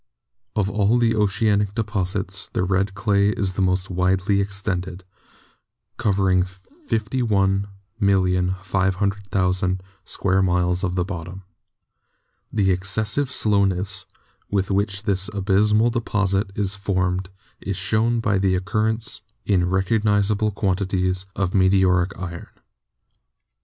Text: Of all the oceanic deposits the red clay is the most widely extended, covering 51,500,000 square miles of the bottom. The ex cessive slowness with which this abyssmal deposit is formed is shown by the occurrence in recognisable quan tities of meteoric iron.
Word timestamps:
Of 0.55 0.67
all 0.67 0.97
the 0.97 1.13
oceanic 1.15 1.75
deposits 1.75 2.49
the 2.53 2.63
red 2.63 2.95
clay 2.95 3.29
is 3.29 3.53
the 3.53 3.61
most 3.61 3.91
widely 3.91 4.41
extended, 4.41 5.03
covering 5.97 6.41
51,500,000 6.87 9.79
square 10.03 10.41
miles 10.41 10.83
of 10.83 10.95
the 10.95 11.05
bottom. 11.05 11.43
The 12.51 12.71
ex 12.71 12.89
cessive 12.89 13.29
slowness 13.29 14.05
with 14.49 14.71
which 14.71 15.03
this 15.03 15.29
abyssmal 15.29 15.91
deposit 15.91 16.49
is 16.55 16.75
formed 16.75 17.29
is 17.59 17.77
shown 17.77 18.19
by 18.21 18.39
the 18.39 18.55
occurrence 18.55 19.21
in 19.45 19.69
recognisable 19.69 20.49
quan 20.49 20.77
tities 20.77 21.25
of 21.35 21.53
meteoric 21.53 22.11
iron. 22.17 22.47